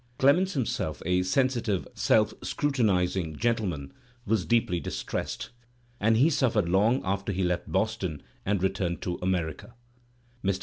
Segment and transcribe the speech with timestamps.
[0.17, 3.93] Clemens himself, a sensi tive, self scrutinizing, gentle man,
[4.25, 5.51] was deeply distressed,,
[6.01, 9.75] ^nd he suffered long after he left Boston and returned to ^[America
[10.45, 10.49] ^.
[10.49, 10.59] Mr.